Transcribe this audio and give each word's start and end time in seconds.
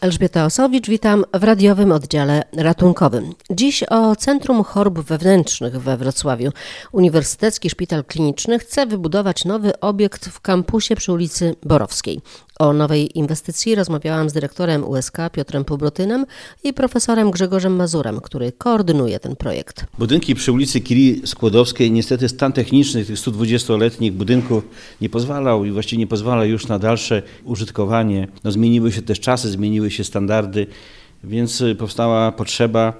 Elżbieta 0.00 0.44
Osowicz, 0.44 0.88
witam 0.88 1.24
w 1.34 1.44
radiowym 1.44 1.92
oddziale 1.92 2.42
ratunkowym. 2.56 3.34
Dziś 3.50 3.82
o 3.82 4.16
Centrum 4.16 4.64
Chorób 4.64 5.00
Wewnętrznych 5.00 5.80
we 5.80 5.96
Wrocławiu. 5.96 6.50
Uniwersytecki 6.92 7.70
Szpital 7.70 8.04
Kliniczny 8.04 8.58
chce 8.58 8.86
wybudować 8.86 9.44
nowy 9.44 9.80
obiekt 9.80 10.26
w 10.28 10.40
kampusie 10.40 10.96
przy 10.96 11.12
ulicy 11.12 11.56
Borowskiej. 11.62 12.20
O 12.58 12.72
nowej 12.72 13.18
inwestycji 13.18 13.74
rozmawiałam 13.74 14.30
z 14.30 14.32
dyrektorem 14.32 14.84
USK 14.84 15.16
Piotrem 15.32 15.64
Pobrotynem 15.64 16.26
i 16.64 16.72
profesorem 16.72 17.30
Grzegorzem 17.30 17.76
Mazurem, 17.76 18.20
który 18.20 18.52
koordynuje 18.52 19.20
ten 19.20 19.36
projekt. 19.36 19.84
Budynki 19.98 20.34
przy 20.34 20.52
ulicy 20.52 20.80
Kiri 20.80 21.22
Skłodowskiej, 21.26 21.90
niestety 21.90 22.28
stan 22.28 22.52
techniczny 22.52 23.04
tych 23.04 23.16
120-letnich 23.16 24.12
budynków 24.12 24.64
nie 25.00 25.08
pozwalał 25.08 25.64
i 25.64 25.70
właściwie 25.70 25.98
nie 25.98 26.06
pozwala 26.06 26.44
już 26.44 26.66
na 26.68 26.78
dalsze 26.78 27.22
użytkowanie. 27.44 28.28
No, 28.44 28.52
zmieniły 28.52 28.92
się 28.92 29.02
też 29.02 29.20
czasy, 29.20 29.50
zmieniły 29.50 29.90
się 29.90 30.04
standardy, 30.04 30.66
więc 31.24 31.62
powstała 31.78 32.32
potrzeba 32.32 32.92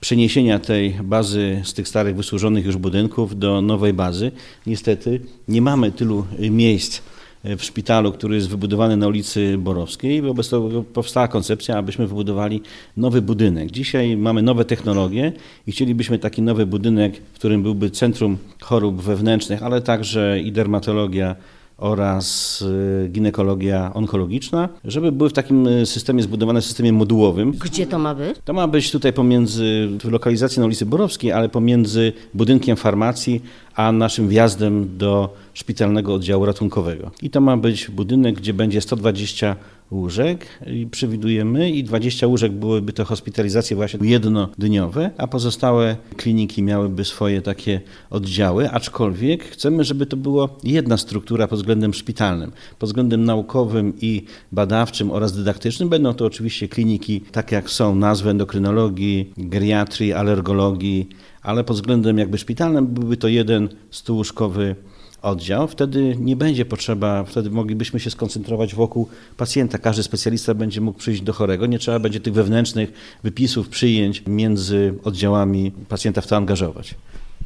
przeniesienia 0.00 0.58
tej 0.58 0.90
bazy 1.02 1.62
z 1.64 1.74
tych 1.74 1.88
starych, 1.88 2.16
wysłużonych 2.16 2.66
już 2.66 2.76
budynków 2.76 3.38
do 3.38 3.60
nowej 3.60 3.92
bazy. 3.92 4.32
Niestety 4.66 5.20
nie 5.48 5.62
mamy 5.62 5.92
tylu 5.92 6.26
miejsc 6.38 7.00
w 7.44 7.64
szpitalu, 7.64 8.12
który 8.12 8.34
jest 8.34 8.48
wybudowany 8.48 8.96
na 8.96 9.08
ulicy 9.08 9.58
Borowskiej. 9.58 10.22
Wobec 10.22 10.50
tego 10.50 10.82
powstała 10.82 11.28
koncepcja, 11.28 11.76
abyśmy 11.76 12.06
wybudowali 12.06 12.62
nowy 12.96 13.22
budynek. 13.22 13.70
Dzisiaj 13.70 14.16
mamy 14.16 14.42
nowe 14.42 14.64
technologie 14.64 15.32
i 15.66 15.72
chcielibyśmy 15.72 16.18
taki 16.18 16.42
nowy 16.42 16.66
budynek, 16.66 17.22
w 17.32 17.34
którym 17.34 17.62
byłby 17.62 17.90
centrum 17.90 18.38
chorób 18.60 19.02
wewnętrznych, 19.02 19.62
ale 19.62 19.82
także 19.82 20.40
i 20.40 20.52
dermatologia, 20.52 21.36
oraz 21.80 22.62
y, 22.62 23.08
ginekologia 23.08 23.90
onkologiczna, 23.94 24.68
żeby 24.84 25.12
były 25.12 25.30
w 25.30 25.32
takim 25.32 25.66
y, 25.66 25.86
systemie 25.86 26.22
zbudowane 26.22 26.62
systemie 26.62 26.92
modułowym. 26.92 27.52
Gdzie 27.52 27.86
to 27.86 27.98
ma 27.98 28.14
być? 28.14 28.36
To 28.44 28.52
ma 28.52 28.68
być 28.68 28.90
tutaj 28.90 29.12
pomiędzy, 29.12 29.88
w 30.04 30.10
lokalizacji 30.10 30.60
na 30.60 30.66
ulicy 30.66 30.86
Borowskiej, 30.86 31.32
ale 31.32 31.48
pomiędzy 31.48 32.12
budynkiem 32.34 32.76
farmacji 32.76 33.42
a 33.80 33.92
naszym 33.92 34.28
wjazdem 34.28 34.98
do 34.98 35.34
szpitalnego 35.54 36.14
oddziału 36.14 36.44
ratunkowego. 36.46 37.10
I 37.22 37.30
to 37.30 37.40
ma 37.40 37.56
być 37.56 37.90
budynek, 37.90 38.34
gdzie 38.34 38.54
będzie 38.54 38.80
120 38.80 39.56
łóżek 39.90 40.46
i 40.66 40.86
przewidujemy 40.86 41.70
i 41.70 41.84
20 41.84 42.26
łóżek 42.26 42.52
byłyby 42.52 42.92
to 42.92 43.04
hospitalizacje 43.04 43.76
właśnie 43.76 44.10
jednodniowe, 44.10 45.10
a 45.18 45.26
pozostałe 45.26 45.96
kliniki 46.16 46.62
miałyby 46.62 47.04
swoje 47.04 47.42
takie 47.42 47.80
oddziały, 48.10 48.70
aczkolwiek 48.70 49.44
chcemy, 49.44 49.84
żeby 49.84 50.06
to 50.06 50.16
była 50.16 50.48
jedna 50.64 50.96
struktura 50.96 51.48
pod 51.48 51.58
względem 51.58 51.94
szpitalnym, 51.94 52.52
pod 52.78 52.88
względem 52.88 53.24
naukowym 53.24 53.92
i 54.00 54.24
badawczym 54.52 55.10
oraz 55.10 55.32
dydaktycznym. 55.32 55.88
Będą 55.88 56.14
to 56.14 56.24
oczywiście 56.24 56.68
kliniki, 56.68 57.20
tak 57.20 57.52
jak 57.52 57.70
są 57.70 57.94
nazwy 57.94 58.30
endokrynologii, 58.30 59.32
geriatrii, 59.36 60.12
alergologii, 60.12 61.08
ale 61.42 61.64
pod 61.64 61.76
względem 61.76 62.18
jakby 62.18 62.38
szpitalnym 62.38 62.86
byłby 62.86 63.16
to 63.16 63.28
jeden 63.28 63.68
stułóżkowy 63.90 64.76
oddział, 65.22 65.68
wtedy 65.68 66.16
nie 66.18 66.36
będzie 66.36 66.64
potrzeba, 66.64 67.24
wtedy 67.24 67.50
moglibyśmy 67.50 68.00
się 68.00 68.10
skoncentrować 68.10 68.74
wokół 68.74 69.08
pacjenta. 69.36 69.78
Każdy 69.78 70.02
specjalista 70.02 70.54
będzie 70.54 70.80
mógł 70.80 70.98
przyjść 70.98 71.22
do 71.22 71.32
chorego, 71.32 71.66
nie 71.66 71.78
trzeba 71.78 71.98
będzie 71.98 72.20
tych 72.20 72.34
wewnętrznych 72.34 72.92
wypisów, 73.22 73.68
przyjęć 73.68 74.22
między 74.26 74.94
oddziałami 75.04 75.72
pacjenta 75.88 76.20
w 76.20 76.26
to 76.26 76.36
angażować. 76.36 76.94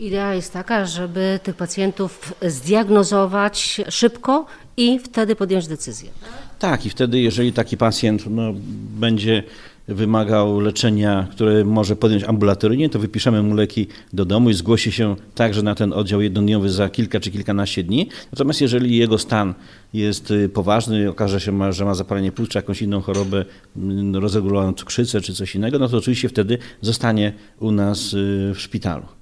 Idea 0.01 0.35
jest 0.35 0.53
taka, 0.53 0.87
żeby 0.87 1.41
tych 1.43 1.57
pacjentów 1.57 2.35
zdiagnozować 2.43 3.81
szybko 3.89 4.47
i 4.77 4.99
wtedy 4.99 5.37
podjąć 5.37 5.67
decyzję. 5.67 6.11
Tak, 6.59 6.87
i 6.87 6.91
wtedy, 6.91 7.21
jeżeli 7.21 7.53
taki 7.53 7.77
pacjent 7.77 8.25
no, 8.31 8.55
będzie 8.99 9.43
wymagał 9.89 10.61
leczenia, 10.61 11.29
które 11.31 11.65
może 11.65 11.97
podjąć 11.97 12.25
ambulatoryjnie, 12.25 12.89
to 12.89 12.99
wypiszemy 12.99 13.43
mu 13.43 13.55
leki 13.55 13.87
do 14.13 14.25
domu 14.25 14.51
i 14.51 14.55
zgłosi 14.55 14.93
się 14.93 15.17
także 15.35 15.63
na 15.63 15.75
ten 15.75 15.93
oddział 15.93 16.21
jednodniowy 16.21 16.71
za 16.71 16.89
kilka 16.89 17.21
czy 17.21 17.31
kilkanaście 17.31 17.83
dni. 17.83 18.09
Natomiast 18.33 18.61
jeżeli 18.61 18.97
jego 18.97 19.19
stan 19.19 19.55
jest 19.95 20.31
y, 20.31 20.49
poważny, 20.49 21.11
okaże 21.11 21.41
się, 21.41 21.73
że 21.73 21.85
ma 21.85 21.95
zapalenie 21.95 22.33
płuc 22.33 22.49
czy 22.49 22.59
jakąś 22.59 22.83
inną 22.83 23.01
chorobę, 23.01 23.45
mm, 23.77 24.17
rozregulowaną 24.17 24.73
cukrzycę 24.73 25.21
czy 25.21 25.35
coś 25.35 25.55
innego, 25.55 25.79
no 25.79 25.89
to 25.89 25.97
oczywiście 25.97 26.29
wtedy 26.29 26.59
zostanie 26.81 27.33
u 27.61 27.71
nas 27.71 28.13
y, 28.13 28.53
w 28.55 28.61
szpitalu. 28.61 29.14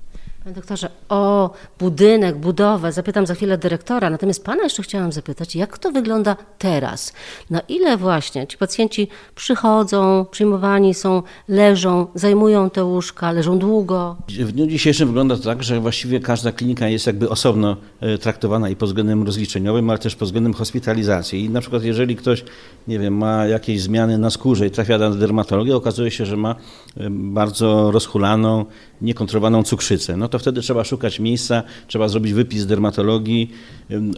Panie 0.45 0.55
doktorze, 0.55 0.89
o 1.09 1.51
budynek, 1.79 2.37
budowę 2.37 2.93
zapytam 2.93 3.27
za 3.27 3.35
chwilę 3.35 3.59
dyrektora, 3.59 4.11
natomiast 4.11 4.45
pana 4.45 4.63
jeszcze 4.63 4.83
chciałam 4.83 5.13
zapytać, 5.13 5.57
jak 5.57 5.79
to 5.79 5.93
wygląda 5.93 6.37
teraz? 6.59 7.13
Na 7.51 7.61
ile 7.61 7.97
właśnie 7.97 8.47
ci 8.47 8.59
pacjenci 8.59 9.09
przychodzą, 9.35 10.27
przyjmowani 10.31 10.95
są, 10.95 11.23
leżą, 11.49 12.07
zajmują 12.15 12.71
te 12.71 12.85
łóżka, 12.85 13.33
leżą 13.33 13.59
długo? 13.59 14.17
W 14.29 14.53
dniu 14.53 14.67
dzisiejszym 14.67 15.09
wygląda 15.09 15.37
to 15.37 15.43
tak, 15.43 15.63
że 15.63 15.81
właściwie 15.81 16.21
każda 16.21 16.53
klinika 16.53 16.89
jest 16.89 17.07
jakby 17.07 17.29
osobno 17.29 17.77
e, 18.01 18.19
traktowana 18.19 18.69
i 18.69 18.77
pod 18.77 18.89
względem 18.89 19.23
rozliczeniowym, 19.23 19.91
ale 19.91 19.99
też 19.99 20.17
pod 20.17 20.29
względem 20.29 20.55
hospitalizacji. 20.55 21.45
I 21.45 21.51
na 21.51 21.61
przykład 21.61 21.85
jeżeli 21.85 22.17
ktoś, 22.17 22.45
nie 22.89 22.99
wiem, 22.99 23.17
ma 23.17 23.47
jakieś 23.47 23.83
zmiany 23.83 24.19
na 24.19 24.31
skórze 24.31 24.67
i 24.67 24.71
trafia 24.71 24.99
na 24.99 25.11
dermatologię, 25.11 25.77
okazuje 25.77 26.11
się, 26.11 26.27
że 26.27 26.37
ma 26.37 26.55
e, 26.97 27.11
bardzo 27.11 27.91
rozhulaną, 27.91 28.65
niekontrolowaną 29.03 29.63
cukrzycę. 29.63 30.17
No 30.17 30.29
to 30.32 30.38
wtedy 30.38 30.60
trzeba 30.60 30.84
szukać 30.84 31.20
miejsca, 31.20 31.62
trzeba 31.87 32.09
zrobić 32.09 32.32
wypis 32.32 32.66
dermatologii. 32.66 33.50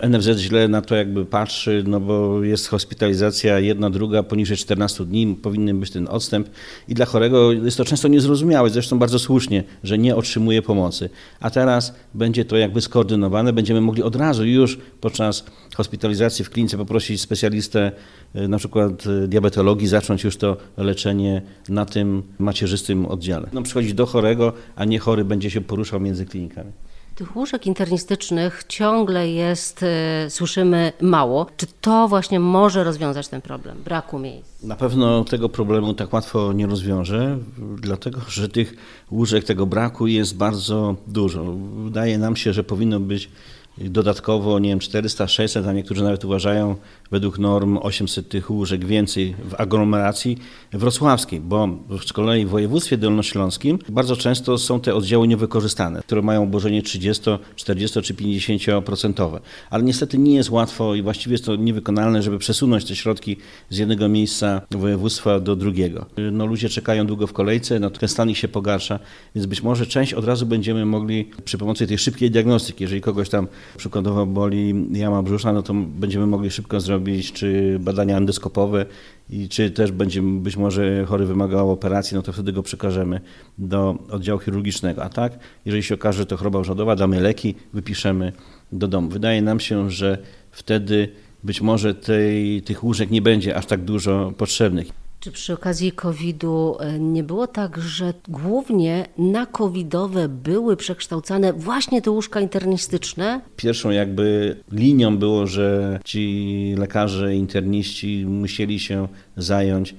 NFZ 0.08 0.38
źle 0.38 0.68
na 0.68 0.82
to 0.82 0.94
jakby 0.94 1.26
patrzy, 1.26 1.84
no 1.86 2.00
bo 2.00 2.42
jest 2.42 2.68
hospitalizacja 2.68 3.60
jedna, 3.60 3.90
druga, 3.90 4.22
poniżej 4.22 4.56
14 4.56 5.06
dni, 5.06 5.36
powinien 5.42 5.80
być 5.80 5.90
ten 5.90 6.08
odstęp 6.08 6.48
i 6.88 6.94
dla 6.94 7.06
chorego 7.06 7.52
jest 7.52 7.76
to 7.76 7.84
często 7.84 8.08
niezrozumiałe, 8.08 8.70
zresztą 8.70 8.98
bardzo 8.98 9.18
słusznie, 9.18 9.64
że 9.84 9.98
nie 9.98 10.16
otrzymuje 10.16 10.62
pomocy. 10.62 11.10
A 11.40 11.50
teraz 11.50 11.94
będzie 12.14 12.44
to 12.44 12.56
jakby 12.56 12.80
skoordynowane, 12.80 13.52
będziemy 13.52 13.80
mogli 13.80 14.02
od 14.02 14.16
razu 14.16 14.46
już 14.46 14.78
podczas 15.00 15.44
hospitalizacji 15.74 16.44
w 16.44 16.50
klinice 16.50 16.76
poprosić 16.76 17.20
specjalistę 17.20 17.92
e, 18.34 18.48
na 18.48 18.58
przykład 18.58 19.06
e, 19.06 19.28
diabetologii, 19.28 19.88
zacząć 19.88 20.24
już 20.24 20.36
to 20.36 20.56
leczenie 20.76 21.42
na 21.68 21.86
tym 21.86 22.22
macierzystym 22.38 23.06
oddziale. 23.06 23.48
No, 23.52 23.62
przychodzić 23.62 23.94
do 23.94 24.06
chorego, 24.06 24.52
a 24.76 24.84
nie 24.84 24.98
chory 24.98 25.24
będzie 25.24 25.50
się 25.50 25.60
poruszał 25.60 26.00
między 26.04 26.26
klinikami. 26.26 26.72
Tych 27.14 27.36
łóżek 27.36 27.66
internistycznych 27.66 28.64
ciągle 28.68 29.28
jest, 29.28 29.82
y, 29.82 30.30
słyszymy, 30.30 30.92
mało. 31.00 31.46
Czy 31.56 31.66
to 31.80 32.08
właśnie 32.08 32.40
może 32.40 32.84
rozwiązać 32.84 33.28
ten 33.28 33.40
problem 33.40 33.82
braku 33.84 34.18
miejsc? 34.18 34.62
Na 34.62 34.76
pewno 34.76 35.24
tego 35.24 35.48
problemu 35.48 35.94
tak 35.94 36.12
łatwo 36.12 36.52
nie 36.52 36.66
rozwiąże, 36.66 37.38
dlatego 37.76 38.20
że 38.28 38.48
tych 38.48 38.74
łóżek, 39.10 39.44
tego 39.44 39.66
braku 39.66 40.06
jest 40.06 40.36
bardzo 40.36 40.96
dużo. 41.06 41.44
Wydaje 41.84 42.18
nam 42.18 42.36
się, 42.36 42.52
że 42.52 42.64
powinno 42.64 43.00
być 43.00 43.30
dodatkowo, 43.78 44.58
nie 44.58 44.68
wiem, 44.68 44.78
400, 44.78 45.28
600, 45.28 45.66
a 45.66 45.72
niektórzy 45.72 46.02
nawet 46.02 46.24
uważają 46.24 46.76
według 47.10 47.38
norm 47.38 47.78
800 47.82 48.28
tych 48.28 48.50
łóżek 48.50 48.84
więcej 48.84 49.34
w 49.44 49.54
aglomeracji 49.60 50.38
wrocławskiej, 50.72 51.40
bo 51.40 51.68
z 52.06 52.12
kolei 52.12 52.46
w 52.46 52.48
województwie 52.48 52.96
dolnośląskim 52.96 53.78
bardzo 53.88 54.16
często 54.16 54.58
są 54.58 54.80
te 54.80 54.94
oddziały 54.94 55.28
niewykorzystane, 55.28 56.00
które 56.02 56.22
mają 56.22 56.42
obłożenie 56.42 56.82
30, 56.82 57.30
40 57.56 58.02
czy 58.02 58.14
50%. 58.14 59.40
Ale 59.70 59.84
niestety 59.84 60.18
nie 60.18 60.34
jest 60.34 60.50
łatwo 60.50 60.94
i 60.94 61.02
właściwie 61.02 61.34
jest 61.34 61.44
to 61.44 61.56
niewykonalne, 61.56 62.22
żeby 62.22 62.38
przesunąć 62.38 62.84
te 62.84 62.96
środki 62.96 63.36
z 63.70 63.78
jednego 63.78 64.08
miejsca 64.08 64.60
województwa 64.70 65.40
do 65.40 65.56
drugiego. 65.56 66.06
No, 66.32 66.46
ludzie 66.46 66.68
czekają 66.68 67.06
długo 67.06 67.26
w 67.26 67.32
kolejce, 67.32 67.80
no, 67.80 67.90
ten 67.90 68.08
stan 68.08 68.30
ich 68.30 68.38
się 68.38 68.48
pogarsza, 68.48 68.98
więc 69.34 69.46
być 69.46 69.62
może 69.62 69.86
część 69.86 70.14
od 70.14 70.24
razu 70.24 70.46
będziemy 70.46 70.86
mogli 70.86 71.30
przy 71.44 71.58
pomocy 71.58 71.86
tej 71.86 71.98
szybkiej 71.98 72.30
diagnostyki, 72.30 72.84
jeżeli 72.84 73.00
kogoś 73.00 73.28
tam 73.28 73.48
przykładowo 73.76 74.26
boli 74.26 74.74
jama 74.92 75.22
brzuszna, 75.22 75.52
no 75.52 75.62
to 75.62 75.74
będziemy 75.74 76.26
mogli 76.26 76.50
szybko 76.50 76.80
zrobić 76.80 77.32
czy 77.32 77.78
badania 77.80 78.16
endoskopowe 78.16 78.86
i 79.30 79.48
czy 79.48 79.70
też 79.70 79.92
będzie 79.92 80.22
być 80.22 80.56
może 80.56 81.04
chory 81.04 81.26
wymagał 81.26 81.70
operacji, 81.70 82.14
no 82.14 82.22
to 82.22 82.32
wtedy 82.32 82.52
go 82.52 82.62
przekażemy 82.62 83.20
do 83.58 83.98
oddziału 84.10 84.40
chirurgicznego. 84.40 85.04
A 85.04 85.08
tak, 85.08 85.38
jeżeli 85.64 85.82
się 85.82 85.94
okaże, 85.94 86.18
że 86.18 86.26
to 86.26 86.36
choroba 86.36 86.58
urządowa, 86.58 86.96
damy 86.96 87.20
leki, 87.20 87.54
wypiszemy 87.72 88.32
do 88.72 88.88
domu. 88.88 89.08
Wydaje 89.08 89.42
nam 89.42 89.60
się, 89.60 89.90
że 89.90 90.18
wtedy 90.50 91.08
być 91.44 91.60
może 91.60 91.94
tej, 91.94 92.62
tych 92.62 92.84
łóżek 92.84 93.10
nie 93.10 93.22
będzie 93.22 93.56
aż 93.56 93.66
tak 93.66 93.84
dużo 93.84 94.32
potrzebnych. 94.36 95.03
Czy 95.24 95.32
przy 95.32 95.52
okazji 95.52 95.92
COVID-u 95.92 96.76
e, 96.80 96.98
nie 96.98 97.22
było 97.22 97.46
tak, 97.46 97.78
że 97.78 98.14
głównie 98.28 99.06
na 99.18 99.46
covidowe 99.46 100.28
były 100.28 100.76
przekształcane 100.76 101.52
właśnie 101.52 102.02
te 102.02 102.10
łóżka 102.10 102.40
internistyczne? 102.40 103.40
Pierwszą 103.56 103.90
jakby 103.90 104.56
linią 104.72 105.18
było, 105.18 105.46
że 105.46 106.00
ci 106.04 106.74
lekarze 106.78 107.34
interniści 107.34 108.26
musieli 108.26 108.80
się 108.80 109.08
zająć 109.36 109.94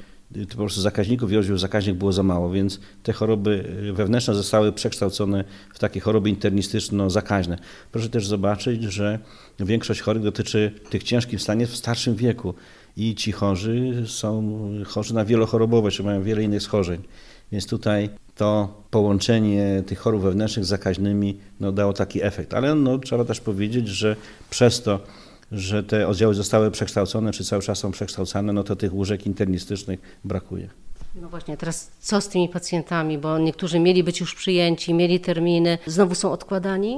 po 0.50 0.56
prostu 0.56 0.82
zakaźników 0.82 1.32
i 1.32 1.38
oddziałów 1.38 1.60
zakaźnych 1.60 1.96
było 1.96 2.14
za 2.14 2.24
mało, 2.24 2.52
więc 2.52 2.80
te 3.04 3.14
choroby 3.14 3.76
wewnętrzne 3.94 4.36
zostały 4.36 4.72
przekształcone 4.72 5.44
w 5.74 5.80
takie 5.80 6.00
choroby 6.00 6.30
internistyczno-zakaźne. 6.30 7.58
Proszę 7.92 8.10
też 8.10 8.28
zobaczyć, 8.28 8.84
że 8.84 9.20
większość 9.60 10.02
chorych 10.02 10.24
dotyczy 10.24 10.72
tych 10.90 11.04
ciężkich 11.04 11.42
stanie 11.42 11.68
w 11.68 11.76
starszym 11.76 12.16
wieku 12.16 12.54
i 12.98 13.16
ci 13.16 13.32
chorzy 13.32 14.04
są 14.08 14.60
chorzy 14.86 15.14
na 15.14 15.26
wielochorobowe, 15.26 15.92
czy 15.92 16.04
mają 16.04 16.24
wiele 16.24 16.44
innych 16.44 16.62
schorzeń. 16.62 17.02
Więc 17.52 17.68
tutaj 17.68 18.10
to 18.36 18.82
połączenie 18.92 19.84
tych 19.86 20.00
chorób 20.00 20.22
wewnętrznych 20.22 20.66
z 20.66 20.68
zakaźnymi 20.68 21.38
no, 21.60 21.72
dało 21.72 21.94
taki 21.94 22.24
efekt. 22.24 22.54
Ale 22.54 22.76
no, 22.76 22.98
trzeba 22.98 23.26
też 23.26 23.42
powiedzieć, 23.42 23.88
że 23.88 24.16
przez 24.50 24.82
to, 24.82 25.00
że 25.56 25.84
te 25.84 26.08
oddziały 26.08 26.34
zostały 26.34 26.72
przekształcone, 26.72 27.32
czy 27.32 27.44
cały 27.46 27.62
czas 27.62 27.80
są 27.80 27.92
przekształcane, 27.92 28.54
no 28.54 28.64
to 28.64 28.76
tych 28.76 28.94
łóżek 28.94 29.26
internistycznych 29.26 30.20
brakuje. 30.24 30.70
No 31.22 31.30
właśnie, 31.30 31.58
teraz 31.58 31.92
co 32.00 32.22
z 32.22 32.28
tymi 32.28 32.50
pacjentami, 32.50 33.18
bo 33.18 33.38
niektórzy 33.40 33.80
mieli 33.80 34.04
być 34.04 34.20
już 34.20 34.36
przyjęci, 34.36 34.94
mieli 34.94 35.20
terminy, 35.20 35.78
znowu 35.86 36.16
są 36.16 36.32
odkładani? 36.32 36.98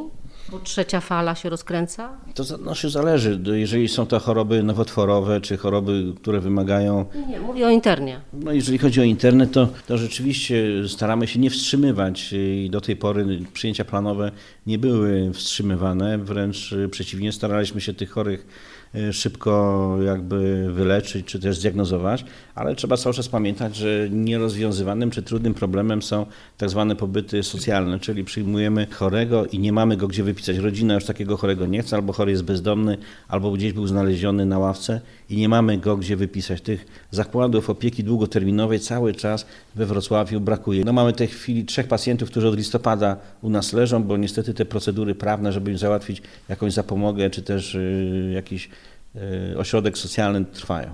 Bo 0.52 0.60
trzecia 0.60 1.02
fala 1.02 1.36
się 1.36 1.50
rozkręca? 1.50 2.18
To 2.34 2.44
znaczy 2.44 2.90
zależy, 2.90 3.40
jeżeli 3.54 3.88
są 3.88 4.06
to 4.06 4.20
choroby 4.20 4.64
nowotworowe, 4.64 5.42
czy 5.42 5.58
choroby, 5.58 6.14
które 6.22 6.40
wymagają... 6.40 7.06
Nie, 7.30 7.40
mówię 7.40 7.68
o 7.68 7.70
internie. 7.70 8.22
No 8.34 8.52
jeżeli 8.52 8.78
chodzi 8.78 9.02
o 9.02 9.04
internet, 9.04 9.52
to, 9.52 9.68
to 9.88 9.98
rzeczywiście 9.98 10.64
staramy 10.88 11.28
się 11.28 11.40
nie 11.40 11.50
wstrzymywać 11.50 12.34
i 12.34 12.70
do 12.72 12.82
tej 12.82 12.96
pory 12.96 13.40
przyjęcia 13.54 13.86
planowe 13.86 14.32
nie 14.68 14.78
były 14.78 15.34
wstrzymywane, 15.34 16.18
wręcz 16.18 16.76
przeciwnie, 16.92 17.32
staraliśmy 17.32 17.82
się 17.82 17.94
tych 17.94 18.12
chorych 18.12 18.48
szybko 19.12 19.98
jakby 20.06 20.68
wyleczyć 20.74 21.26
czy 21.26 21.40
też 21.40 21.58
zdiagnozować, 21.58 22.26
ale 22.56 22.76
trzeba 22.76 22.98
cały 22.98 23.16
czas 23.16 23.28
pamiętać, 23.28 23.76
że 23.76 24.10
nierozwiązywanym 24.12 25.12
czy 25.12 25.24
trudnym 25.24 25.54
problemem 25.54 26.02
są 26.02 26.26
tak 26.58 26.70
zwane 26.70 26.96
pobyty 26.96 27.44
socjalne, 27.44 28.00
czyli 28.00 28.24
przyjmujemy 28.24 28.88
chorego 28.92 29.46
i 29.46 29.60
nie 29.60 29.74
mamy 29.74 29.98
go 29.98 30.08
gdzie 30.08 30.24
wypisać. 30.24 30.58
Rodzina 30.58 30.94
już 30.94 31.06
takiego 31.06 31.38
chorego 31.38 31.66
nie 31.66 31.82
chce, 31.82 31.96
albo 31.96 32.14
chory 32.14 32.32
jest 32.32 32.44
bezdomny, 32.44 32.98
albo 33.28 33.52
gdzieś 33.52 33.74
był 33.74 33.88
znaleziony 33.88 34.46
na 34.46 34.60
ławce 34.60 35.02
i 35.30 35.38
nie 35.38 35.50
mamy 35.50 35.78
go 35.78 35.98
gdzie 35.98 36.16
wypisać. 36.16 36.62
Tych 36.62 36.86
zakładów 37.12 37.70
opieki 37.70 38.04
długoterminowej 38.04 38.80
cały 38.80 39.14
czas 39.14 39.46
we 39.76 39.86
Wrocławiu 39.86 40.40
brakuje. 40.40 40.84
No 40.86 40.94
mamy 40.94 41.14
w 41.14 41.16
tej 41.16 41.28
chwili 41.28 41.66
trzech 41.66 41.88
pacjentów, 41.88 42.30
którzy 42.30 42.48
od 42.48 42.56
listopada 42.56 43.18
u 43.42 43.50
nas 43.50 43.74
leżą, 43.74 44.04
bo 44.04 44.18
niestety 44.18 44.54
te 44.54 44.66
procedury 44.66 45.16
prawne, 45.16 45.54
żeby 45.54 45.72
im 45.72 45.78
załatwić 45.78 46.22
jakąś 46.50 46.74
zapomogę 46.74 47.30
czy 47.30 47.42
też 47.42 47.76
y, 47.76 48.32
jakiś 48.34 48.66
y, 48.66 48.70
ośrodek 49.58 49.98
socjalny 49.98 50.46
trwają. 50.46 50.94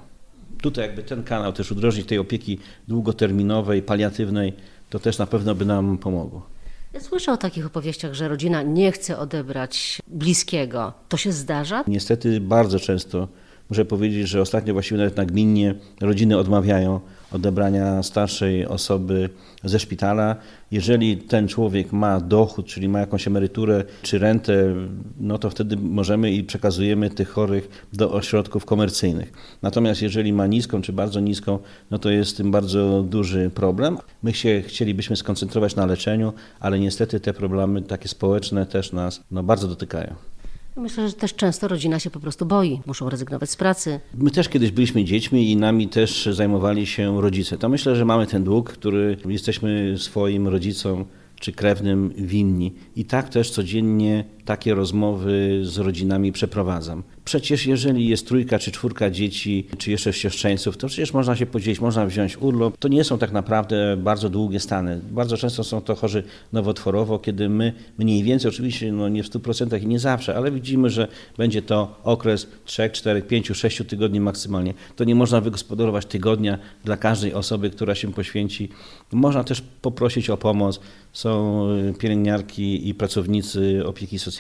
Tutaj 0.62 0.86
jakby 0.86 1.04
ten 1.04 1.24
kanał 1.24 1.54
też 1.54 1.72
udrożnić 1.72 2.08
tej 2.08 2.18
opieki 2.18 2.60
długoterminowej, 2.88 3.82
paliatywnej, 3.82 4.54
to 4.90 5.00
też 5.00 5.18
na 5.18 5.26
pewno 5.26 5.56
by 5.56 5.66
nam 5.66 5.98
pomogło. 5.98 6.46
Ja 6.94 7.00
słyszę 7.00 7.32
o 7.32 7.38
takich 7.38 7.66
opowieściach, 7.66 8.14
że 8.14 8.28
rodzina 8.28 8.62
nie 8.62 8.92
chce 8.92 9.18
odebrać 9.18 10.02
bliskiego. 10.08 10.94
To 11.10 11.18
się 11.18 11.32
zdarza? 11.32 11.84
Niestety 11.88 12.42
bardzo 12.42 12.80
często 12.80 13.28
Muszę 13.70 13.86
powiedzieć, 13.86 14.28
że 14.28 14.42
ostatnio 14.42 14.74
właściwie 14.74 14.98
nawet 14.98 15.18
nagminnie 15.18 15.76
rodziny 16.02 16.38
odmawiają 16.38 17.00
odebrania 17.34 18.04
starszej 18.04 18.66
osoby 18.66 19.30
ze 19.64 19.80
szpitala. 19.80 20.36
Jeżeli 20.72 21.18
ten 21.18 21.48
człowiek 21.48 21.92
ma 21.92 22.20
dochód, 22.20 22.66
czyli 22.66 22.90
ma 22.90 23.00
jakąś 23.00 23.28
emeryturę 23.28 23.84
czy 24.02 24.20
rentę, 24.20 24.76
no 25.20 25.38
to 25.38 25.50
wtedy 25.50 25.78
możemy 25.78 26.32
i 26.32 26.44
przekazujemy 26.44 27.10
tych 27.10 27.30
chorych 27.30 27.88
do 27.94 28.12
ośrodków 28.12 28.66
komercyjnych. 28.66 29.34
Natomiast 29.62 30.02
jeżeli 30.02 30.34
ma 30.34 30.48
niską 30.48 30.82
czy 30.82 30.94
bardzo 30.94 31.20
niską, 31.20 31.60
no 31.92 32.00
to 32.00 32.10
jest 32.10 32.38
tym 32.38 32.52
bardzo 32.52 33.04
duży 33.04 33.52
problem. 33.56 33.98
My 34.24 34.34
się 34.34 34.62
chcielibyśmy 34.62 35.16
skoncentrować 35.16 35.76
na 35.76 35.86
leczeniu, 35.86 36.34
ale 36.60 36.80
niestety 36.80 37.20
te 37.20 37.34
problemy 37.34 37.82
takie 37.82 38.08
społeczne 38.08 38.66
też 38.66 38.92
nas 38.92 39.22
no, 39.32 39.44
bardzo 39.44 39.68
dotykają. 39.68 40.33
Myślę, 40.76 41.08
że 41.08 41.14
też 41.14 41.36
często 41.36 41.68
rodzina 41.68 42.00
się 42.00 42.10
po 42.10 42.20
prostu 42.20 42.46
boi, 42.46 42.82
muszą 42.86 43.10
rezygnować 43.10 43.50
z 43.50 43.56
pracy. 43.56 44.00
My 44.18 44.32
też 44.32 44.50
kiedyś 44.50 44.72
byliśmy 44.72 45.04
dziećmi 45.04 45.52
i 45.52 45.56
nami 45.56 45.88
też 45.88 46.30
zajmowali 46.32 46.86
się 46.86 47.22
rodzice. 47.22 47.58
To 47.58 47.70
myślę, 47.70 47.96
że 47.96 48.06
mamy 48.06 48.28
ten 48.28 48.44
dług, 48.44 48.72
który 48.72 49.18
jesteśmy 49.26 49.96
swoim 49.98 50.48
rodzicom 50.48 51.06
czy 51.40 51.52
krewnym 51.52 52.14
winni. 52.18 52.74
I 52.96 53.06
tak 53.06 53.30
też 53.30 53.52
codziennie 53.52 54.26
takie 54.46 54.76
rozmowy 54.76 55.60
z 55.64 55.78
rodzinami 55.78 56.32
przeprowadzam. 56.32 57.04
Przecież 57.26 57.66
jeżeli 57.66 58.08
jest 58.08 58.28
trójka 58.28 58.60
czy 58.60 58.72
czwórka 58.72 59.10
dzieci, 59.10 59.68
czy 59.78 59.92
jeszcze 59.92 60.14
siostrzeńców, 60.14 60.78
to 60.78 60.88
przecież 60.88 61.14
można 61.14 61.36
się 61.36 61.46
podzielić, 61.46 61.82
można 61.82 62.06
wziąć 62.06 62.38
urlop. 62.38 62.78
To 62.78 62.88
nie 62.88 63.04
są 63.04 63.18
tak 63.18 63.32
naprawdę 63.32 63.98
bardzo 63.98 64.30
długie 64.30 64.60
stany. 64.60 65.02
Bardzo 65.12 65.38
często 65.38 65.64
są 65.64 65.82
to 65.82 65.96
chorzy 65.96 66.24
nowotworowo, 66.54 67.20
kiedy 67.20 67.50
my 67.50 67.74
mniej 67.98 68.24
więcej, 68.24 68.50
oczywiście 68.50 68.92
no 68.92 69.10
nie 69.10 69.24
w 69.24 69.30
100% 69.30 69.84
i 69.84 69.88
nie 69.88 70.00
zawsze, 70.00 70.36
ale 70.36 70.52
widzimy, 70.52 70.90
że 70.90 71.08
będzie 71.38 71.62
to 71.62 72.00
okres 72.04 72.48
3, 72.66 72.90
4, 72.90 73.22
5, 73.22 73.48
6 73.54 73.82
tygodni 73.88 74.20
maksymalnie. 74.20 74.74
To 74.96 75.04
nie 75.04 75.16
można 75.16 75.42
wygospodarować 75.42 76.06
tygodnia 76.06 76.58
dla 76.84 76.98
każdej 76.98 77.34
osoby, 77.34 77.70
która 77.70 77.96
się 77.96 78.14
poświęci. 78.14 78.70
Można 79.12 79.44
też 79.44 79.64
poprosić 79.82 80.30
o 80.30 80.38
pomoc. 80.38 80.80
Są 81.14 81.68
pielęgniarki 82.00 82.90
i 82.90 82.94
pracownicy 82.94 83.84
opieki 83.86 84.20
socjalnej, 84.20 84.33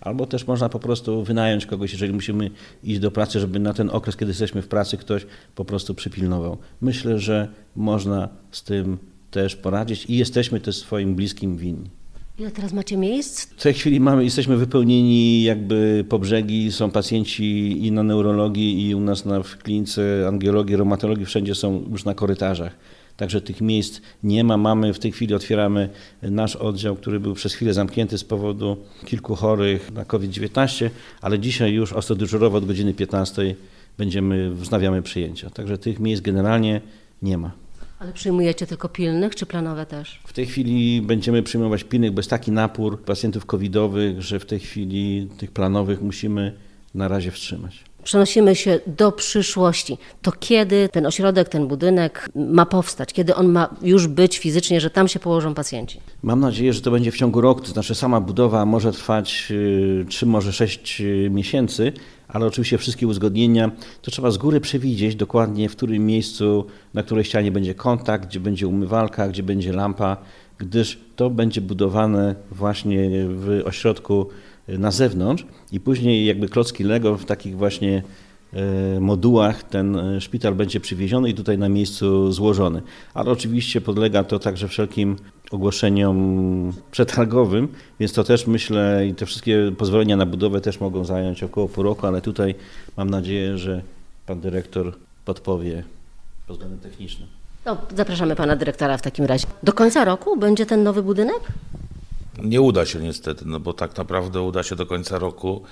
albo 0.00 0.26
też 0.26 0.46
można 0.46 0.68
po 0.68 0.78
prostu 0.78 1.24
wynająć 1.24 1.66
kogoś, 1.66 1.92
jeżeli 1.92 2.12
musimy 2.12 2.50
iść 2.84 3.00
do 3.00 3.10
pracy, 3.10 3.40
żeby 3.40 3.58
na 3.58 3.74
ten 3.74 3.90
okres, 3.90 4.16
kiedy 4.16 4.30
jesteśmy 4.30 4.62
w 4.62 4.68
pracy, 4.68 4.96
ktoś 4.96 5.26
po 5.54 5.64
prostu 5.64 5.94
przypilnował. 5.94 6.58
Myślę, 6.80 7.18
że 7.18 7.48
można 7.76 8.28
z 8.50 8.62
tym 8.62 8.98
też 9.30 9.56
poradzić 9.56 10.06
i 10.06 10.16
jesteśmy 10.16 10.60
też 10.60 10.76
swoim 10.76 11.14
bliskim 11.14 11.56
winni. 11.56 11.90
Ile 12.38 12.50
teraz 12.50 12.72
macie 12.72 12.96
miejsc? 12.96 13.46
W 13.46 13.62
tej 13.62 13.74
chwili 13.74 14.00
mamy, 14.00 14.24
jesteśmy 14.24 14.56
wypełnieni 14.56 15.42
jakby 15.42 16.04
po 16.08 16.18
brzegi, 16.18 16.72
są 16.72 16.90
pacjenci 16.90 17.76
i 17.86 17.92
na 17.92 18.02
neurologii 18.02 18.88
i 18.88 18.94
u 18.94 19.00
nas 19.00 19.24
na, 19.24 19.42
w 19.42 19.58
klinice 19.58 20.24
angiologii, 20.28 20.76
reumatologii, 20.76 21.26
wszędzie 21.26 21.54
są 21.54 21.84
już 21.90 22.04
na 22.04 22.14
korytarzach. 22.14 22.76
Także 23.20 23.40
tych 23.40 23.60
miejsc 23.60 24.00
nie 24.22 24.44
ma. 24.44 24.56
Mamy 24.56 24.94
w 24.94 24.98
tej 24.98 25.12
chwili 25.12 25.34
otwieramy 25.34 25.88
nasz 26.22 26.56
oddział, 26.56 26.96
który 26.96 27.20
był 27.20 27.34
przez 27.34 27.54
chwilę 27.54 27.74
zamknięty 27.74 28.18
z 28.18 28.24
powodu 28.24 28.76
kilku 29.06 29.34
chorych 29.34 29.92
na 29.92 30.04
COVID-19, 30.04 30.90
ale 31.20 31.38
dzisiaj 31.38 31.72
już 31.72 31.92
ostodyżurowo 31.92 32.58
od 32.58 32.66
godziny 32.66 32.94
15 32.94 33.54
będziemy, 33.98 34.50
wznawiamy 34.50 35.02
przyjęcia. 35.02 35.50
Także 35.50 35.78
tych 35.78 36.00
miejsc 36.00 36.22
generalnie 36.22 36.80
nie 37.22 37.38
ma. 37.38 37.50
Ale 37.98 38.12
przyjmujecie 38.12 38.66
tylko 38.66 38.88
pilnych, 38.88 39.34
czy 39.34 39.46
planowe 39.46 39.86
też? 39.86 40.20
W 40.24 40.32
tej 40.32 40.46
chwili 40.46 41.02
będziemy 41.02 41.42
przyjmować 41.42 41.84
pilnych, 41.84 42.12
bo 42.12 42.18
jest 42.18 42.30
taki 42.30 42.52
napór 42.52 43.02
pacjentów 43.02 43.46
covidowych, 43.46 44.22
że 44.22 44.38
w 44.38 44.46
tej 44.46 44.58
chwili 44.58 45.28
tych 45.38 45.50
planowych 45.50 46.02
musimy 46.02 46.52
na 46.94 47.08
razie 47.08 47.30
wstrzymać. 47.30 47.89
Przenosimy 48.04 48.56
się 48.56 48.80
do 48.86 49.12
przyszłości. 49.12 49.98
To 50.22 50.32
kiedy 50.32 50.88
ten 50.88 51.06
ośrodek, 51.06 51.48
ten 51.48 51.68
budynek 51.68 52.28
ma 52.34 52.66
powstać? 52.66 53.12
Kiedy 53.12 53.34
on 53.34 53.48
ma 53.48 53.74
już 53.82 54.06
być 54.06 54.38
fizycznie, 54.38 54.80
że 54.80 54.90
tam 54.90 55.08
się 55.08 55.18
położą 55.18 55.54
pacjenci? 55.54 56.00
Mam 56.22 56.40
nadzieję, 56.40 56.72
że 56.72 56.80
to 56.80 56.90
będzie 56.90 57.12
w 57.12 57.16
ciągu 57.16 57.40
roku. 57.40 57.60
To 57.60 57.70
znaczy 57.70 57.94
sama 57.94 58.20
budowa 58.20 58.66
może 58.66 58.92
trwać 58.92 59.52
3, 60.08 60.26
y, 60.26 60.28
może 60.28 60.52
6 60.52 61.00
y, 61.00 61.30
miesięcy, 61.30 61.92
ale 62.28 62.46
oczywiście 62.46 62.78
wszystkie 62.78 63.06
uzgodnienia 63.06 63.70
to 64.02 64.10
trzeba 64.10 64.30
z 64.30 64.38
góry 64.38 64.60
przewidzieć 64.60 65.16
dokładnie, 65.16 65.68
w 65.68 65.76
którym 65.76 66.06
miejscu, 66.06 66.66
na 66.94 67.02
której 67.02 67.24
ścianie 67.24 67.52
będzie 67.52 67.74
kontakt, 67.74 68.28
gdzie 68.28 68.40
będzie 68.40 68.68
umywalka, 68.68 69.28
gdzie 69.28 69.42
będzie 69.42 69.72
lampa, 69.72 70.16
gdyż 70.58 70.98
to 71.16 71.30
będzie 71.30 71.60
budowane 71.60 72.34
właśnie 72.50 73.10
w 73.28 73.62
ośrodku 73.64 74.26
na 74.78 74.90
zewnątrz 74.90 75.44
i 75.72 75.80
później 75.80 76.26
jakby 76.26 76.48
klocki 76.48 76.84
Lego 76.84 77.16
w 77.16 77.24
takich 77.24 77.56
właśnie 77.56 78.02
e, 78.52 79.00
modułach 79.00 79.62
ten 79.62 79.96
e, 79.96 80.20
szpital 80.20 80.54
będzie 80.54 80.80
przywieziony 80.80 81.28
i 81.30 81.34
tutaj 81.34 81.58
na 81.58 81.68
miejscu 81.68 82.32
złożony. 82.32 82.82
Ale 83.14 83.30
oczywiście 83.30 83.80
podlega 83.80 84.24
to 84.24 84.38
także 84.38 84.68
wszelkim 84.68 85.16
ogłoszeniom 85.50 86.72
przetargowym, 86.90 87.68
więc 88.00 88.12
to 88.12 88.24
też 88.24 88.46
myślę 88.46 89.06
i 89.06 89.14
te 89.14 89.26
wszystkie 89.26 89.72
pozwolenia 89.78 90.16
na 90.16 90.26
budowę 90.26 90.60
też 90.60 90.80
mogą 90.80 91.04
zająć 91.04 91.42
około 91.42 91.68
pół 91.68 91.84
roku, 91.84 92.06
ale 92.06 92.20
tutaj 92.20 92.54
mam 92.96 93.10
nadzieję, 93.10 93.58
że 93.58 93.82
pan 94.26 94.40
dyrektor 94.40 94.92
podpowie 95.24 95.84
pod 96.46 96.56
względem 96.56 96.80
technicznym. 96.80 97.28
No, 97.66 97.76
zapraszamy 97.96 98.36
pana 98.36 98.56
dyrektora 98.56 98.96
w 98.96 99.02
takim 99.02 99.24
razie. 99.24 99.46
Do 99.62 99.72
końca 99.72 100.04
roku 100.04 100.36
będzie 100.36 100.66
ten 100.66 100.82
nowy 100.82 101.02
budynek? 101.02 101.40
Nie 102.38 102.60
uda 102.60 102.86
się 102.86 102.98
niestety, 102.98 103.44
no 103.46 103.60
bo 103.60 103.72
tak 103.72 103.96
naprawdę 103.96 104.40
uda 104.40 104.62
się 104.62 104.76
do 104.76 104.86
końca 104.86 105.18
roku 105.18 105.62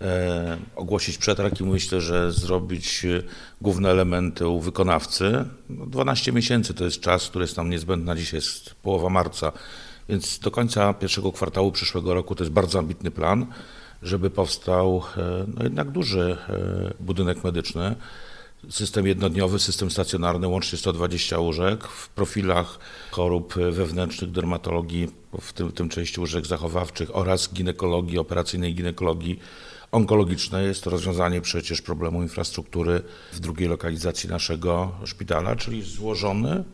e, 0.00 0.58
ogłosić 0.76 1.18
przetarg 1.18 1.60
i 1.60 1.64
myślę, 1.64 2.00
że 2.00 2.32
zrobić 2.32 3.04
e, 3.04 3.22
główne 3.60 3.90
elementy 3.90 4.48
u 4.48 4.60
wykonawcy. 4.60 5.44
No 5.70 5.86
12 5.86 6.32
miesięcy 6.32 6.74
to 6.74 6.84
jest 6.84 7.00
czas, 7.00 7.28
który 7.28 7.42
jest 7.42 7.56
nam 7.56 7.70
niezbędny, 7.70 8.16
dzisiaj 8.16 8.38
jest 8.38 8.74
połowa 8.74 9.08
marca, 9.08 9.52
więc 10.08 10.38
do 10.38 10.50
końca 10.50 10.94
pierwszego 10.94 11.32
kwartału 11.32 11.72
przyszłego 11.72 12.14
roku 12.14 12.34
to 12.34 12.44
jest 12.44 12.52
bardzo 12.52 12.78
ambitny 12.78 13.10
plan, 13.10 13.46
żeby 14.02 14.30
powstał 14.30 15.02
e, 15.16 15.44
no 15.54 15.64
jednak 15.64 15.90
duży 15.90 16.36
e, 16.48 16.94
budynek 17.00 17.44
medyczny. 17.44 17.96
System 18.68 19.06
jednodniowy, 19.06 19.58
system 19.58 19.90
stacjonarny, 19.90 20.48
łącznie 20.48 20.78
120 20.78 21.38
łóżek. 21.38 21.84
W 21.84 22.08
profilach 22.08 22.78
chorób 23.10 23.54
wewnętrznych, 23.54 24.30
dermatologii, 24.30 25.08
w 25.40 25.52
tym, 25.52 25.72
tym 25.72 25.88
części 25.88 26.20
łóżek 26.20 26.46
zachowawczych 26.46 27.16
oraz 27.16 27.52
ginekologii, 27.52 28.18
operacyjnej 28.18 28.74
ginekologii 28.74 29.38
onkologicznej. 29.92 30.66
Jest 30.66 30.84
to 30.84 30.90
rozwiązanie 30.90 31.40
przecież 31.40 31.82
problemu 31.82 32.22
infrastruktury 32.22 33.02
w 33.32 33.40
drugiej 33.40 33.68
lokalizacji 33.68 34.28
naszego 34.28 34.92
szpitala, 35.04 35.56
czyli 35.56 35.82
złożony, 35.82 36.64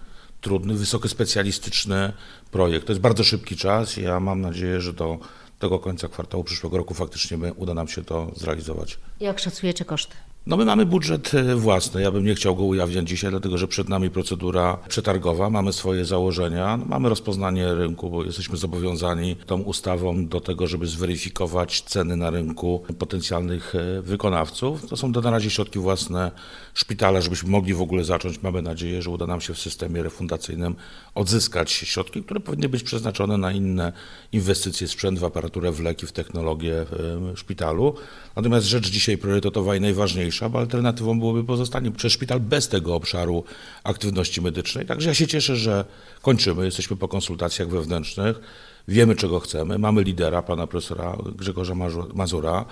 trudny, 0.40 0.74
wysokospecjalistyczny 0.74 2.12
projekt. 2.50 2.86
To 2.86 2.92
jest 2.92 3.02
bardzo 3.02 3.24
szybki 3.24 3.56
czas 3.56 3.98
i 3.98 4.02
ja 4.02 4.20
mam 4.20 4.40
nadzieję, 4.40 4.80
że 4.80 4.92
do 4.92 5.18
tego 5.58 5.78
końca 5.78 6.08
kwartału 6.08 6.44
przyszłego 6.44 6.76
roku 6.76 6.94
faktycznie 6.94 7.38
uda 7.56 7.74
nam 7.74 7.88
się 7.88 8.04
to 8.04 8.30
zrealizować. 8.36 8.98
Jak 9.20 9.38
szacujecie 9.38 9.84
koszty? 9.84 10.16
No 10.46 10.56
my 10.56 10.64
mamy 10.64 10.86
budżet 10.86 11.34
e, 11.34 11.56
własny. 11.56 12.02
Ja 12.02 12.10
bym 12.10 12.24
nie 12.24 12.34
chciał 12.34 12.56
go 12.56 12.64
ujawniać 12.64 13.08
dzisiaj, 13.08 13.30
dlatego 13.30 13.58
że 13.58 13.68
przed 13.68 13.88
nami 13.88 14.10
procedura 14.10 14.78
przetargowa, 14.88 15.50
mamy 15.50 15.72
swoje 15.72 16.04
założenia, 16.04 16.76
no 16.76 16.84
mamy 16.84 17.08
rozpoznanie 17.08 17.74
rynku, 17.74 18.10
bo 18.10 18.24
jesteśmy 18.24 18.56
zobowiązani 18.56 19.36
tą 19.46 19.60
ustawą 19.60 20.26
do 20.26 20.40
tego, 20.40 20.66
żeby 20.66 20.86
zweryfikować 20.86 21.80
ceny 21.80 22.16
na 22.16 22.30
rynku 22.30 22.82
potencjalnych 22.98 23.74
e, 23.74 24.02
wykonawców. 24.02 24.86
To 24.86 24.96
są 24.96 25.12
to 25.12 25.20
na 25.20 25.30
razie 25.30 25.50
środki 25.50 25.78
własne 25.78 26.30
szpitala, 26.74 27.20
żebyśmy 27.20 27.50
mogli 27.50 27.74
w 27.74 27.82
ogóle 27.82 28.04
zacząć. 28.04 28.42
Mamy 28.42 28.62
nadzieję, 28.62 29.02
że 29.02 29.10
uda 29.10 29.26
nam 29.26 29.40
się 29.40 29.54
w 29.54 29.58
systemie 29.58 30.02
refundacyjnym 30.02 30.74
odzyskać 31.14 31.70
środki, 31.70 32.22
które 32.22 32.40
powinny 32.40 32.68
być 32.68 32.82
przeznaczone 32.82 33.38
na 33.38 33.52
inne 33.52 33.92
inwestycje, 34.32 34.88
sprzęt, 34.88 35.18
w 35.18 35.24
aparaturę, 35.24 35.72
w 35.72 35.80
leki, 35.80 36.06
w 36.06 36.12
technologię 36.12 36.86
w 36.90 37.32
szpitalu. 37.36 37.94
Natomiast 38.36 38.66
rzecz 38.66 38.90
dzisiaj 38.90 39.18
priorytetowa 39.18 39.76
i 39.76 39.80
najważniejsza, 39.80 40.35
bo 40.48 40.58
alternatywą 40.58 41.18
byłoby 41.18 41.44
pozostanie 41.44 41.90
przez 41.90 42.12
szpital 42.12 42.40
bez 42.40 42.68
tego 42.68 42.94
obszaru 42.94 43.44
aktywności 43.84 44.40
medycznej. 44.40 44.86
Także 44.86 45.08
ja 45.08 45.14
się 45.14 45.26
cieszę, 45.26 45.56
że 45.56 45.84
kończymy, 46.22 46.64
jesteśmy 46.64 46.96
po 46.96 47.08
konsultacjach 47.08 47.68
wewnętrznych, 47.68 48.40
wiemy 48.88 49.16
czego 49.16 49.40
chcemy, 49.40 49.78
mamy 49.78 50.02
lidera, 50.02 50.42
pana 50.42 50.66
profesora 50.66 51.16
Grzegorza 51.36 51.74
Mazura, 52.14 52.64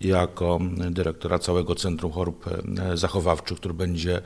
jako 0.00 0.58
dyrektora 0.90 1.38
całego 1.38 1.74
Centrum 1.74 2.12
Chorób 2.12 2.46
e, 2.78 2.96
Zachowawczych, 2.96 3.58
który 3.58 3.74
będzie 3.74 4.22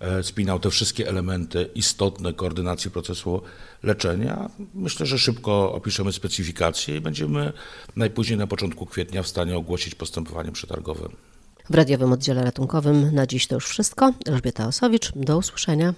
e, 0.00 0.22
spinał 0.22 0.58
te 0.58 0.70
wszystkie 0.70 1.08
elementy 1.08 1.70
istotne 1.74 2.32
koordynacji 2.32 2.90
procesu 2.90 3.42
leczenia. 3.82 4.50
Myślę, 4.74 5.06
że 5.06 5.18
szybko 5.18 5.72
opiszemy 5.72 6.12
specyfikację 6.12 6.96
i 6.96 7.00
będziemy 7.00 7.52
najpóźniej 7.96 8.38
na 8.38 8.46
początku 8.46 8.86
kwietnia 8.86 9.22
w 9.22 9.28
stanie 9.28 9.56
ogłosić 9.56 9.94
postępowanie 9.94 10.52
przetargowe. 10.52 11.08
W 11.70 11.74
radiowym 11.74 12.12
oddziale 12.12 12.44
ratunkowym 12.44 13.14
na 13.14 13.26
dziś 13.26 13.46
to 13.46 13.54
już 13.54 13.66
wszystko. 13.68 14.12
Elżbieta 14.26 14.66
Osowicz, 14.66 15.12
do 15.16 15.38
usłyszenia. 15.38 15.94